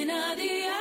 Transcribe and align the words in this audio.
Cadena 0.00 0.34
Dial. 0.34 0.76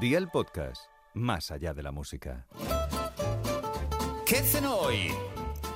Día 0.00 0.16
el 0.18 0.28
podcast, 0.28 0.86
más 1.12 1.50
allá 1.50 1.74
de 1.74 1.82
la 1.82 1.92
música. 1.92 2.46
¿Qué 4.24 4.36
cenó 4.36 4.76
hoy? 4.76 5.12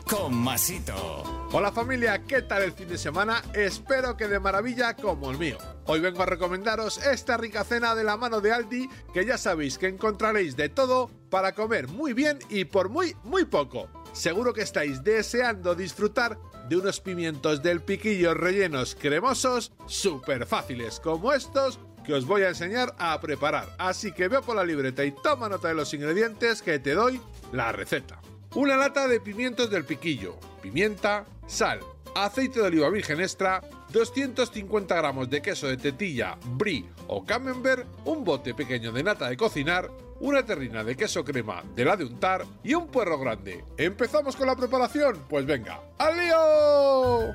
Con 0.08 0.34
Masito. 0.34 1.22
Hola 1.52 1.70
familia, 1.70 2.24
¿qué 2.24 2.40
tal 2.40 2.62
el 2.62 2.72
fin 2.72 2.88
de 2.88 2.96
semana? 2.96 3.42
Espero 3.52 4.16
que 4.16 4.26
de 4.26 4.40
maravilla 4.40 4.94
como 4.94 5.30
el 5.30 5.36
mío. 5.36 5.58
Hoy 5.84 6.00
vengo 6.00 6.22
a 6.22 6.26
recomendaros 6.26 6.96
esta 7.04 7.36
rica 7.36 7.62
cena 7.64 7.94
de 7.94 8.04
la 8.04 8.16
mano 8.16 8.40
de 8.40 8.52
Aldi, 8.52 8.88
que 9.12 9.26
ya 9.26 9.36
sabéis 9.36 9.76
que 9.76 9.88
encontraréis 9.88 10.56
de 10.56 10.70
todo 10.70 11.10
para 11.28 11.52
comer 11.52 11.88
muy 11.88 12.14
bien 12.14 12.38
y 12.48 12.64
por 12.64 12.88
muy, 12.88 13.14
muy 13.22 13.44
poco. 13.44 13.88
Seguro 14.18 14.52
que 14.52 14.62
estáis 14.62 15.04
deseando 15.04 15.76
disfrutar 15.76 16.40
de 16.68 16.76
unos 16.76 17.00
pimientos 17.00 17.62
del 17.62 17.80
piquillo 17.80 18.34
rellenos 18.34 18.96
cremosos, 18.96 19.70
súper 19.86 20.44
fáciles 20.44 20.98
como 20.98 21.32
estos, 21.32 21.78
que 22.04 22.14
os 22.14 22.26
voy 22.26 22.42
a 22.42 22.48
enseñar 22.48 22.96
a 22.98 23.20
preparar. 23.20 23.68
Así 23.78 24.10
que 24.10 24.26
veo 24.26 24.42
por 24.42 24.56
la 24.56 24.64
libreta 24.64 25.04
y 25.04 25.12
toma 25.12 25.48
nota 25.48 25.68
de 25.68 25.74
los 25.74 25.94
ingredientes 25.94 26.62
que 26.62 26.80
te 26.80 26.94
doy 26.94 27.20
la 27.52 27.70
receta. 27.70 28.20
Una 28.56 28.76
lata 28.76 29.06
de 29.06 29.20
pimientos 29.20 29.70
del 29.70 29.84
piquillo, 29.84 30.34
pimienta, 30.60 31.24
sal, 31.46 31.78
aceite 32.16 32.58
de 32.58 32.66
oliva 32.66 32.90
virgen 32.90 33.20
extra, 33.20 33.62
250 33.92 34.96
gramos 34.96 35.30
de 35.30 35.40
queso 35.40 35.68
de 35.68 35.76
tetilla, 35.76 36.36
brie 36.56 36.90
o 37.06 37.24
camembert, 37.24 37.86
un 38.04 38.24
bote 38.24 38.52
pequeño 38.52 38.90
de 38.90 39.04
nata 39.04 39.28
de 39.28 39.36
cocinar, 39.36 39.88
una 40.20 40.44
terrina 40.44 40.84
de 40.84 40.96
queso 40.96 41.24
crema 41.24 41.62
de 41.74 41.84
la 41.84 41.96
de 41.96 42.04
untar 42.04 42.44
y 42.62 42.74
un 42.74 42.88
puerro 42.88 43.18
grande. 43.18 43.64
¿Empezamos 43.76 44.36
con 44.36 44.46
la 44.46 44.56
preparación? 44.56 45.24
Pues 45.28 45.46
venga, 45.46 45.80
¡al 45.98 46.16
lío! 46.16 47.34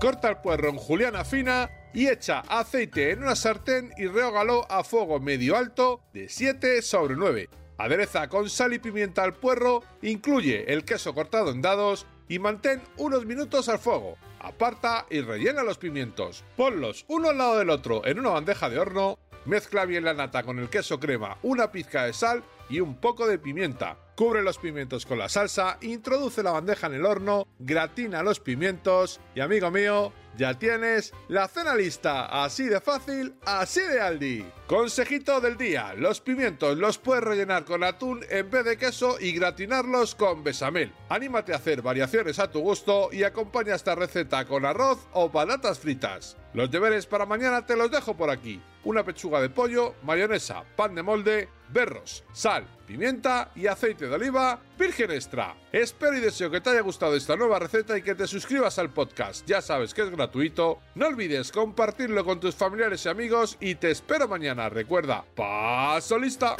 Corta 0.00 0.28
el 0.28 0.36
puerro 0.38 0.68
en 0.68 0.76
juliana 0.76 1.24
fina 1.24 1.70
y 1.92 2.08
echa 2.08 2.40
aceite 2.40 3.12
en 3.12 3.22
una 3.22 3.36
sartén 3.36 3.92
y 3.96 4.06
rehógalo 4.06 4.70
a 4.70 4.84
fuego 4.84 5.20
medio 5.20 5.56
alto 5.56 6.00
de 6.12 6.28
7 6.28 6.82
sobre 6.82 7.16
9. 7.16 7.48
Adereza 7.78 8.28
con 8.28 8.50
sal 8.50 8.72
y 8.72 8.78
pimienta 8.78 9.24
al 9.24 9.34
puerro, 9.34 9.82
incluye 10.02 10.72
el 10.72 10.84
queso 10.84 11.14
cortado 11.14 11.50
en 11.50 11.62
dados 11.62 12.06
y 12.28 12.38
mantén 12.38 12.82
unos 12.96 13.26
minutos 13.26 13.68
al 13.68 13.78
fuego. 13.78 14.16
Aparta 14.40 15.06
y 15.10 15.20
rellena 15.20 15.62
los 15.62 15.78
pimientos. 15.78 16.44
Ponlos 16.56 17.04
uno 17.08 17.30
al 17.30 17.38
lado 17.38 17.58
del 17.58 17.70
otro 17.70 18.06
en 18.06 18.18
una 18.18 18.30
bandeja 18.30 18.68
de 18.68 18.78
horno. 18.78 19.18
Mezcla 19.46 19.84
bien 19.84 20.04
la 20.04 20.14
nata 20.14 20.42
con 20.42 20.58
el 20.58 20.70
queso 20.70 20.98
crema, 20.98 21.36
una 21.42 21.70
pizca 21.70 22.04
de 22.04 22.14
sal 22.14 22.42
y 22.70 22.80
un 22.80 22.94
poco 22.94 23.26
de 23.26 23.38
pimienta. 23.38 23.98
Cubre 24.16 24.42
los 24.42 24.58
pimientos 24.58 25.06
con 25.06 25.18
la 25.18 25.28
salsa, 25.28 25.76
introduce 25.80 26.44
la 26.44 26.52
bandeja 26.52 26.86
en 26.86 26.94
el 26.94 27.04
horno, 27.04 27.48
gratina 27.58 28.22
los 28.22 28.38
pimientos 28.38 29.20
y 29.34 29.40
amigo 29.40 29.72
mío, 29.72 30.12
ya 30.36 30.56
tienes 30.56 31.12
la 31.26 31.48
cena 31.48 31.74
lista, 31.74 32.44
así 32.44 32.64
de 32.64 32.80
fácil, 32.80 33.34
así 33.44 33.80
de 33.80 34.00
Aldi. 34.00 34.44
Consejito 34.68 35.40
del 35.40 35.56
día, 35.56 35.94
los 35.94 36.20
pimientos 36.20 36.76
los 36.78 36.98
puedes 36.98 37.24
rellenar 37.24 37.64
con 37.64 37.82
atún 37.82 38.24
en 38.30 38.50
vez 38.50 38.64
de 38.64 38.76
queso 38.76 39.16
y 39.18 39.32
gratinarlos 39.32 40.14
con 40.14 40.44
besamel. 40.44 40.92
Anímate 41.08 41.52
a 41.52 41.56
hacer 41.56 41.82
variaciones 41.82 42.38
a 42.38 42.50
tu 42.50 42.60
gusto 42.60 43.10
y 43.12 43.24
acompaña 43.24 43.74
esta 43.74 43.96
receta 43.96 44.44
con 44.44 44.64
arroz 44.64 45.06
o 45.12 45.30
patatas 45.30 45.80
fritas. 45.80 46.36
Los 46.52 46.70
deberes 46.70 47.06
para 47.06 47.26
mañana 47.26 47.66
te 47.66 47.76
los 47.76 47.90
dejo 47.90 48.16
por 48.16 48.30
aquí. 48.30 48.60
Una 48.84 49.04
pechuga 49.04 49.40
de 49.40 49.50
pollo, 49.50 49.94
mayonesa, 50.02 50.64
pan 50.76 50.94
de 50.94 51.02
molde, 51.02 51.48
berros, 51.74 52.24
sal, 52.32 52.64
pimienta 52.86 53.50
y 53.56 53.66
aceite 53.66 54.06
de 54.06 54.14
oliva 54.14 54.60
virgen 54.78 55.10
extra. 55.10 55.56
Espero 55.72 56.16
y 56.16 56.20
deseo 56.20 56.50
que 56.50 56.60
te 56.60 56.70
haya 56.70 56.80
gustado 56.80 57.16
esta 57.16 57.36
nueva 57.36 57.58
receta 57.58 57.98
y 57.98 58.02
que 58.02 58.14
te 58.14 58.28
suscribas 58.28 58.78
al 58.78 58.90
podcast. 58.90 59.44
Ya 59.46 59.60
sabes 59.60 59.92
que 59.92 60.02
es 60.02 60.10
gratuito. 60.10 60.78
No 60.94 61.08
olvides 61.08 61.50
compartirlo 61.50 62.24
con 62.24 62.38
tus 62.38 62.54
familiares 62.54 63.04
y 63.04 63.08
amigos 63.08 63.58
y 63.60 63.74
te 63.74 63.90
espero 63.90 64.28
mañana. 64.28 64.68
Recuerda, 64.68 65.24
paso 65.34 66.16
lista. 66.16 66.56